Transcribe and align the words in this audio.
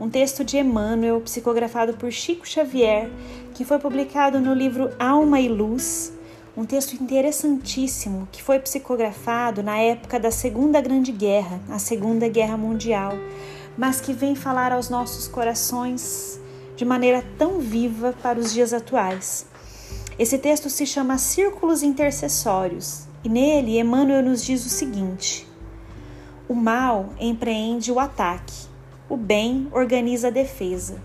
um 0.00 0.08
texto 0.08 0.42
de 0.42 0.56
Emmanuel, 0.56 1.20
psicografado 1.20 1.92
por 1.92 2.10
Chico 2.10 2.48
Xavier, 2.48 3.10
que 3.52 3.66
foi 3.66 3.78
publicado 3.78 4.40
no 4.40 4.54
livro 4.54 4.90
Alma 4.98 5.38
e 5.38 5.46
Luz, 5.46 6.10
um 6.56 6.64
texto 6.64 6.94
interessantíssimo 6.94 8.26
que 8.32 8.42
foi 8.42 8.58
psicografado 8.58 9.62
na 9.62 9.76
época 9.76 10.18
da 10.18 10.30
Segunda 10.30 10.80
Grande 10.80 11.12
Guerra, 11.12 11.60
a 11.68 11.78
Segunda 11.78 12.28
Guerra 12.28 12.56
Mundial, 12.56 13.12
mas 13.76 14.00
que 14.00 14.14
vem 14.14 14.34
falar 14.34 14.72
aos 14.72 14.88
nossos 14.88 15.28
corações 15.28 16.40
de 16.76 16.84
maneira 16.84 17.22
tão 17.36 17.60
viva 17.60 18.14
para 18.22 18.38
os 18.38 18.54
dias 18.54 18.72
atuais. 18.72 19.46
Esse 20.18 20.38
texto 20.38 20.70
se 20.70 20.86
chama 20.86 21.18
Círculos 21.18 21.82
Intercessórios 21.82 23.06
e 23.22 23.28
nele 23.28 23.78
Emmanuel 23.78 24.22
nos 24.22 24.42
diz 24.42 24.64
o 24.64 24.70
seguinte: 24.70 25.46
O 26.48 26.54
mal 26.54 27.10
empreende 27.20 27.92
o 27.92 28.00
ataque, 28.00 28.69
o 29.10 29.16
bem 29.16 29.66
organiza 29.72 30.28
a 30.28 30.30
defesa. 30.30 31.02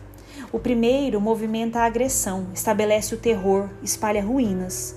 O 0.52 0.60
primeiro 0.60 1.20
movimenta 1.20 1.80
a 1.80 1.86
agressão, 1.86 2.48
estabelece 2.54 3.16
o 3.16 3.18
terror, 3.18 3.68
espalha 3.82 4.24
ruínas. 4.24 4.96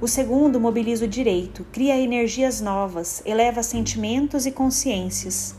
O 0.00 0.08
segundo 0.08 0.58
mobiliza 0.58 1.04
o 1.04 1.08
direito, 1.08 1.64
cria 1.70 1.96
energias 1.96 2.60
novas, 2.60 3.22
eleva 3.24 3.62
sentimentos 3.62 4.46
e 4.46 4.50
consciências. 4.50 5.54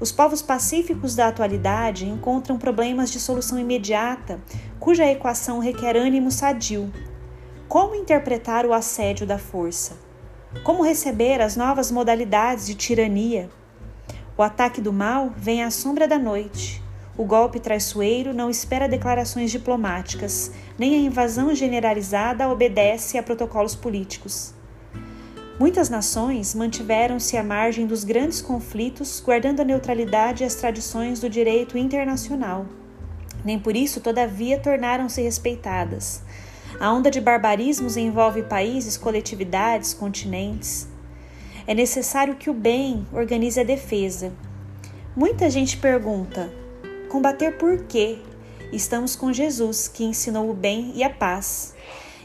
Os 0.00 0.10
povos 0.10 0.42
pacíficos 0.42 1.14
da 1.14 1.28
atualidade 1.28 2.08
encontram 2.08 2.58
problemas 2.58 3.12
de 3.12 3.20
solução 3.20 3.56
imediata, 3.56 4.40
cuja 4.80 5.06
equação 5.06 5.60
requer 5.60 5.96
ânimo 5.96 6.32
sadio. 6.32 6.92
Como 7.68 7.94
interpretar 7.94 8.66
o 8.66 8.72
assédio 8.72 9.26
da 9.26 9.38
força? 9.38 9.96
Como 10.64 10.82
receber 10.82 11.40
as 11.40 11.54
novas 11.54 11.92
modalidades 11.92 12.66
de 12.66 12.74
tirania? 12.74 13.48
O 14.36 14.42
ataque 14.42 14.80
do 14.80 14.92
mal 14.92 15.32
vem 15.36 15.62
à 15.62 15.70
sombra 15.70 16.08
da 16.08 16.18
noite. 16.18 16.82
O 17.16 17.24
golpe 17.24 17.60
traiçoeiro 17.60 18.32
não 18.32 18.48
espera 18.48 18.88
declarações 18.88 19.50
diplomáticas, 19.50 20.52
nem 20.78 20.94
a 20.94 20.98
invasão 20.98 21.54
generalizada 21.54 22.48
obedece 22.48 23.18
a 23.18 23.22
protocolos 23.22 23.74
políticos. 23.74 24.54
Muitas 25.58 25.90
nações 25.90 26.54
mantiveram-se 26.54 27.36
à 27.36 27.44
margem 27.44 27.86
dos 27.86 28.02
grandes 28.02 28.40
conflitos, 28.40 29.20
guardando 29.20 29.60
a 29.60 29.64
neutralidade 29.64 30.42
e 30.42 30.46
as 30.46 30.54
tradições 30.54 31.20
do 31.20 31.28
direito 31.28 31.76
internacional. 31.76 32.64
Nem 33.44 33.58
por 33.58 33.76
isso, 33.76 34.00
todavia, 34.00 34.58
tornaram-se 34.58 35.20
respeitadas. 35.20 36.22
A 36.80 36.90
onda 36.90 37.10
de 37.10 37.20
barbarismos 37.20 37.98
envolve 37.98 38.42
países, 38.44 38.96
coletividades, 38.96 39.92
continentes. 39.92 40.88
É 41.66 41.74
necessário 41.74 42.36
que 42.36 42.50
o 42.50 42.54
bem 42.54 43.06
organize 43.12 43.60
a 43.60 43.64
defesa. 43.64 44.32
Muita 45.16 45.50
gente 45.50 45.76
pergunta: 45.76 46.52
Combater 47.08 47.58
por 47.58 47.84
quê? 47.84 48.18
Estamos 48.72 49.16
com 49.16 49.32
Jesus, 49.32 49.88
que 49.88 50.04
ensinou 50.04 50.48
o 50.48 50.54
bem 50.54 50.92
e 50.94 51.02
a 51.02 51.10
paz. 51.10 51.74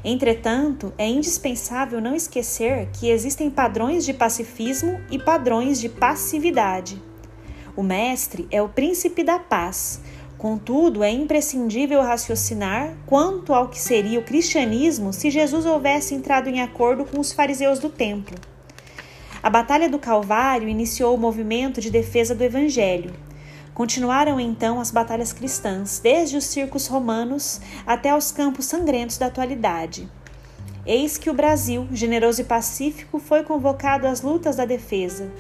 Entretanto, 0.04 0.94
é 1.00 1.08
indispensável 1.08 2.00
não 2.00 2.16
esquecer 2.16 2.88
que 2.94 3.10
existem 3.10 3.50
padrões 3.50 4.06
de 4.06 4.14
pacifismo 4.14 5.02
e 5.10 5.18
padrões 5.18 5.82
de 5.82 5.90
passividade. 5.90 7.02
O 7.76 7.82
Mestre 7.82 8.48
é 8.52 8.62
o 8.62 8.70
príncipe 8.70 9.24
da 9.24 9.40
paz. 9.40 10.00
Contudo, 10.38 11.04
é 11.04 11.10
imprescindível 11.10 12.04
raciocinar 12.04 12.96
quanto 13.08 13.52
ao 13.52 13.68
que 13.68 13.80
seria 13.80 14.20
o 14.20 14.24
cristianismo 14.24 15.12
se 15.12 15.32
Jesus 15.32 15.66
houvesse 15.66 16.14
entrado 16.14 16.48
em 16.48 16.62
acordo 16.62 17.04
com 17.04 17.20
os 17.20 17.34
fariseus 17.34 17.80
do 17.80 17.90
templo. 17.90 18.38
A 19.46 19.50
Batalha 19.52 19.88
do 19.88 20.00
Calvário 20.00 20.68
iniciou 20.68 21.14
o 21.14 21.20
movimento 21.20 21.80
de 21.80 21.92
defesa 21.92 22.34
do 22.34 22.44
Evangelho. 22.44 23.14
Continuaram 23.76 24.40
então 24.40 24.80
as 24.80 24.90
batalhas 24.90 25.32
cristãs, 25.32 26.00
desde 26.00 26.36
os 26.36 26.46
circos 26.46 26.88
romanos 26.88 27.62
até 27.86 28.18
os 28.18 28.32
campos 28.32 28.66
sangrentos 28.66 29.20
da 29.20 29.28
atualidade. 29.28 30.10
Eis 30.84 31.20
que 31.20 31.30
o 31.30 31.34
Brasil, 31.36 31.88
generoso 31.92 32.42
e 32.42 32.44
pacífico, 32.44 33.20
foi 33.20 33.44
convocado 33.44 34.08
às 34.08 34.24
lutas 34.24 34.56
da 34.56 34.66
defesa. 34.66 35.32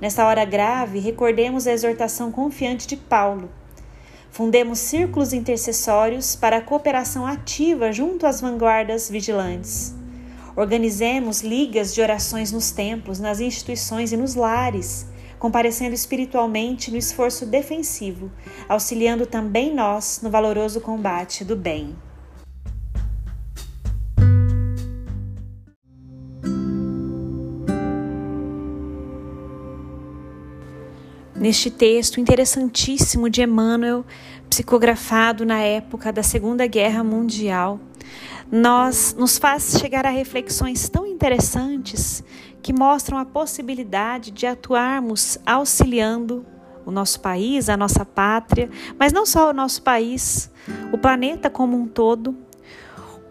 Nesta 0.00 0.24
hora 0.24 0.44
grave, 0.44 1.00
recordemos 1.00 1.66
a 1.66 1.72
exortação 1.72 2.30
confiante 2.30 2.86
de 2.86 2.96
Paulo. 2.96 3.50
Fundemos 4.30 4.78
círculos 4.78 5.32
intercessórios 5.32 6.36
para 6.36 6.58
a 6.58 6.62
cooperação 6.62 7.26
ativa 7.26 7.90
junto 7.90 8.28
às 8.28 8.40
vanguardas 8.40 9.10
vigilantes. 9.10 10.03
Organizemos 10.56 11.42
ligas 11.42 11.94
de 11.94 12.00
orações 12.00 12.52
nos 12.52 12.70
templos, 12.70 13.18
nas 13.18 13.40
instituições 13.40 14.12
e 14.12 14.16
nos 14.16 14.34
lares 14.34 15.06
comparecendo 15.44 15.94
espiritualmente 15.94 16.90
no 16.90 16.96
esforço 16.96 17.44
defensivo, 17.44 18.32
auxiliando 18.66 19.26
também 19.26 19.74
nós 19.74 20.20
no 20.22 20.30
valoroso 20.30 20.80
combate 20.80 21.44
do 21.44 21.54
bem. 21.54 21.94
Neste 31.36 31.70
texto 31.70 32.18
interessantíssimo 32.18 33.28
de 33.28 33.42
Emmanuel, 33.42 34.02
psicografado 34.48 35.44
na 35.44 35.60
época 35.60 36.10
da 36.10 36.22
Segunda 36.22 36.66
Guerra 36.66 37.04
Mundial, 37.04 37.78
nós 38.50 39.14
nos 39.18 39.38
faz 39.38 39.78
chegar 39.80 40.06
a 40.06 40.10
reflexões 40.10 40.88
tão 40.88 41.06
interessantes 41.06 42.22
que 42.62 42.72
mostram 42.72 43.18
a 43.18 43.24
possibilidade 43.24 44.30
de 44.30 44.46
atuarmos 44.46 45.38
auxiliando 45.44 46.46
o 46.86 46.90
nosso 46.90 47.20
país, 47.20 47.68
a 47.68 47.76
nossa 47.76 48.04
pátria, 48.04 48.70
mas 48.98 49.12
não 49.12 49.24
só 49.24 49.50
o 49.50 49.54
nosso 49.54 49.82
país, 49.82 50.50
o 50.92 50.98
planeta 50.98 51.48
como 51.48 51.76
um 51.76 51.86
todo, 51.86 52.36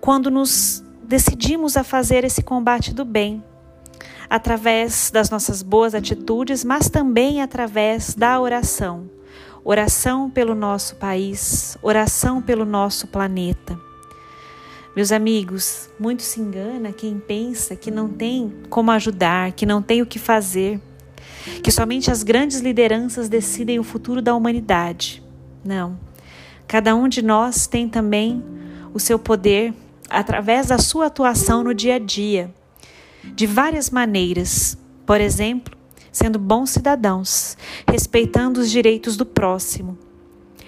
quando 0.02 0.30
nos 0.30 0.84
decidimos 1.04 1.78
a 1.78 1.84
fazer 1.84 2.24
esse 2.24 2.42
combate 2.42 2.94
do 2.94 3.06
bem, 3.06 3.44
através 4.30 5.12
das 5.12 5.30
nossas 5.30 5.62
boas 5.62 5.94
atitudes, 5.94 6.64
mas 6.64 6.90
também 6.90 7.42
através 7.42 8.16
da 8.16 8.40
oração. 8.40 9.10
Oração 9.64 10.30
pelo 10.30 10.56
nosso 10.56 10.96
país, 10.96 11.78
oração 11.82 12.42
pelo 12.42 12.66
nosso 12.66 13.08
planeta. 13.08 13.80
Meus 14.96 15.12
amigos, 15.12 15.90
muito 16.00 16.22
se 16.22 16.40
engana 16.40 16.94
quem 16.94 17.18
pensa 17.18 17.76
que 17.76 17.90
não 17.90 18.08
tem 18.08 18.54
como 18.70 18.92
ajudar, 18.92 19.52
que 19.54 19.66
não 19.66 19.82
tem 19.82 20.04
o 20.04 20.06
que 20.06 20.20
fazer, 20.20 20.80
que 21.64 21.72
somente 21.72 22.12
as 22.12 22.22
grandes 22.22 22.60
lideranças 22.60 23.28
decidem 23.28 23.80
o 23.80 23.84
futuro 23.84 24.22
da 24.22 24.36
humanidade. 24.36 25.24
Não. 25.66 25.98
Cada 26.68 26.96
um 26.96 27.08
de 27.08 27.24
nós 27.24 27.66
tem 27.66 27.90
também 27.90 28.44
o 28.94 29.00
seu 29.00 29.18
poder 29.18 29.74
através 30.08 30.68
da 30.68 30.78
sua 30.78 31.08
atuação 31.08 31.64
no 31.64 31.74
dia 31.74 31.96
a 31.96 32.00
dia, 32.00 32.54
de 33.34 33.48
várias 33.48 33.90
maneiras. 33.90 34.78
Por 35.08 35.20
exemplo, 35.20 35.76
sendo 36.12 36.38
bons 36.38 36.70
cidadãos, 36.70 37.58
respeitando 37.88 38.60
os 38.60 38.70
direitos 38.70 39.18
do 39.18 39.26
próximo, 39.26 39.98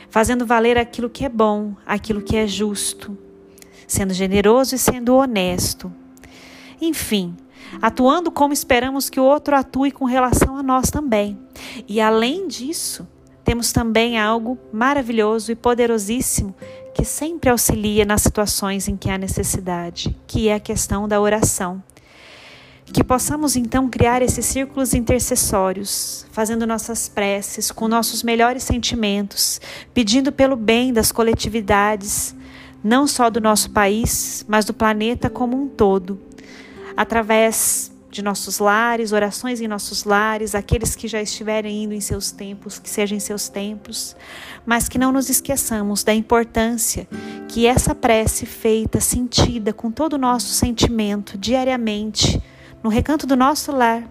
fazendo 0.10 0.48
valer 0.48 0.80
aquilo 0.80 1.12
que 1.12 1.24
é 1.24 1.30
bom, 1.30 1.76
aquilo 1.86 2.24
que 2.24 2.36
é 2.36 2.48
justo 2.48 3.16
sendo 3.88 4.14
generoso 4.14 4.76
e 4.76 4.78
sendo 4.78 5.16
honesto. 5.16 5.92
Enfim, 6.82 7.36
atuando 7.82 8.32
como 8.32 8.54
esperamos 8.54 9.10
que 9.10 9.20
o 9.20 9.24
outro 9.24 9.56
atue 9.56 9.92
com 9.92 10.06
relação 10.06 10.58
a 10.58 10.64
nós 10.64 10.90
também. 10.90 11.38
E 11.88 12.02
além 12.02 12.48
disso, 12.48 13.08
temos 13.44 13.72
também 13.72 14.20
algo 14.20 14.58
maravilhoso 14.74 15.52
e 15.52 15.56
poderosíssimo 15.56 16.56
que 16.96 17.06
sempre 17.06 17.50
auxilia 17.50 18.06
nas 18.06 18.22
situações 18.22 18.88
em 18.88 18.96
que 18.96 19.10
há 19.10 19.18
necessidade, 19.18 20.18
que 20.26 20.48
é 20.48 20.56
a 20.56 20.60
questão 20.60 21.08
da 21.08 21.20
oração. 21.20 21.84
Que 22.86 23.04
possamos 23.04 23.56
então 23.56 23.90
criar 23.90 24.22
esses 24.22 24.46
círculos 24.46 24.94
intercessórios, 24.94 26.26
fazendo 26.32 26.66
nossas 26.66 27.10
preces 27.10 27.72
com 27.72 27.88
nossos 27.88 28.24
melhores 28.24 28.64
sentimentos, 28.64 29.60
pedindo 29.94 30.32
pelo 30.32 30.56
bem 30.56 30.94
das 30.94 31.12
coletividades, 31.12 32.36
não 32.86 33.08
só 33.08 33.32
do 33.32 33.42
nosso 33.42 33.72
país, 33.72 34.46
mas 34.48 34.64
do 34.64 34.72
planeta 34.72 35.28
como 35.28 35.60
um 35.60 35.68
todo, 35.68 36.20
através 36.96 37.92
de 38.12 38.22
nossos 38.22 38.60
lares, 38.60 39.12
orações 39.12 39.60
em 39.60 39.68
nossos 39.68 40.04
lares, 40.04 40.54
aqueles 40.54 40.96
que 40.96 41.08
já 41.08 41.20
estiverem 41.20 41.84
indo 41.84 41.96
em 41.96 42.00
seus 42.00 42.30
tempos, 42.30 42.78
que 42.78 42.88
sejam 42.88 43.18
em 43.18 43.20
seus 43.20 43.50
tempos, 43.50 44.16
mas 44.68 44.88
que 44.88 45.00
não 45.00 45.12
nos 45.12 45.32
esqueçamos 45.32 46.04
da 46.04 46.14
importância 46.14 47.08
que 47.48 47.66
essa 47.66 47.96
prece 47.96 48.46
feita, 48.46 49.02
sentida 49.02 49.74
com 49.74 49.90
todo 49.90 50.14
o 50.14 50.20
nosso 50.20 50.54
sentimento 50.54 51.40
diariamente, 51.40 52.40
no 52.84 52.90
recanto 52.92 53.26
do 53.26 53.36
nosso 53.36 53.72
lar, 53.72 54.04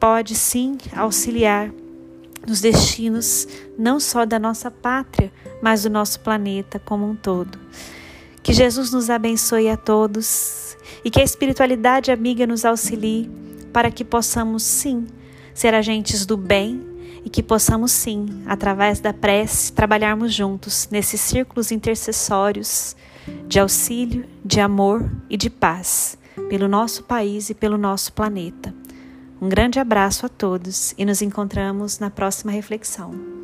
pode 0.00 0.34
sim 0.34 0.78
auxiliar 0.96 1.70
nos 2.46 2.62
destinos 2.62 3.46
não 3.78 4.00
só 4.00 4.24
da 4.24 4.38
nossa 4.38 4.70
pátria, 4.70 5.30
mas 5.60 5.82
do 5.82 5.90
nosso 5.90 6.20
planeta 6.20 6.78
como 6.78 7.06
um 7.06 7.14
todo. 7.14 7.58
Que 8.42 8.52
Jesus 8.52 8.92
nos 8.92 9.10
abençoe 9.10 9.68
a 9.68 9.76
todos 9.76 10.76
e 11.04 11.10
que 11.10 11.20
a 11.20 11.24
espiritualidade 11.24 12.10
amiga 12.10 12.46
nos 12.46 12.64
auxilie 12.64 13.30
para 13.72 13.90
que 13.90 14.04
possamos 14.04 14.62
sim 14.62 15.06
ser 15.54 15.74
agentes 15.74 16.24
do 16.24 16.36
bem 16.36 16.82
e 17.24 17.30
que 17.30 17.42
possamos 17.42 17.92
sim, 17.92 18.42
através 18.46 19.00
da 19.00 19.12
prece, 19.12 19.72
trabalharmos 19.72 20.32
juntos 20.32 20.88
nesses 20.90 21.20
círculos 21.20 21.70
intercessórios 21.70 22.96
de 23.46 23.58
auxílio, 23.58 24.24
de 24.44 24.60
amor 24.60 25.10
e 25.28 25.36
de 25.36 25.50
paz 25.50 26.16
pelo 26.48 26.68
nosso 26.68 27.04
país 27.04 27.50
e 27.50 27.54
pelo 27.54 27.76
nosso 27.76 28.12
planeta. 28.12 28.74
Um 29.40 29.48
grande 29.48 29.78
abraço 29.78 30.26
a 30.26 30.28
todos 30.28 30.94
e 30.96 31.04
nos 31.04 31.22
encontramos 31.22 31.98
na 31.98 32.10
próxima 32.10 32.52
reflexão. 32.52 33.37